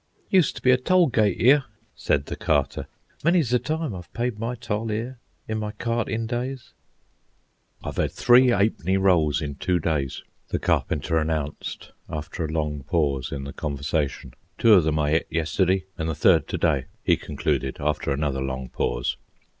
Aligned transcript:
"Used 0.31 0.55
to 0.55 0.63
be 0.63 0.71
a 0.71 0.77
toll 0.77 1.09
gate 1.09 1.37
'ere," 1.39 1.65
said 1.93 2.25
the 2.25 2.35
Carter. 2.35 2.87
"Many's 3.23 3.51
the 3.51 3.59
time 3.59 3.93
I've 3.93 4.11
paid 4.13 4.39
my 4.39 4.55
toll 4.55 4.91
'ere 4.91 5.19
in 5.47 5.59
my 5.59 5.73
cartin' 5.73 6.25
days." 6.25 6.73
"I've 7.83 7.99
'ad 7.99 8.11
three 8.11 8.49
'a'penny 8.51 8.97
rolls 8.97 9.43
in 9.43 9.53
two 9.53 9.77
days," 9.77 10.23
the 10.47 10.57
Carpenter 10.57 11.19
announced, 11.19 11.91
after 12.09 12.43
a 12.43 12.51
long 12.51 12.81
pause 12.81 13.31
in 13.31 13.43
the 13.43 13.53
conversation. 13.53 14.33
"Two 14.57 14.73
of 14.73 14.85
them 14.85 14.97
I 14.97 15.11
ate 15.11 15.27
yesterday, 15.29 15.83
an' 15.99 16.07
the 16.07 16.15
third 16.15 16.47
to 16.47 16.57
day," 16.57 16.85
he 17.03 17.15
concluded, 17.15 17.77
after 17.79 18.09
another 18.09 18.41
long 18.41 18.69
pause. 18.69 19.17